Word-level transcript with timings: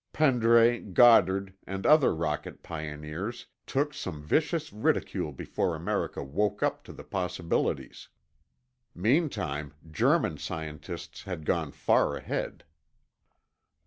Pendray, 0.13 0.79
Goddard, 0.79 1.53
and 1.67 1.85
other 1.85 2.11
rocket 2.15 2.63
pioneers 2.63 3.45
took 3.67 3.93
some 3.93 4.23
vicious 4.23 4.73
ridicule 4.73 5.31
before 5.31 5.75
America 5.75 6.23
woke 6.23 6.63
up 6.63 6.83
to 6.85 6.91
the 6.91 7.03
possibilities. 7.03 8.07
Meantime, 8.95 9.75
German 9.91 10.39
scientists 10.39 11.25
had 11.25 11.45
gone 11.45 11.71
far 11.71 12.15
ahead. 12.17 12.63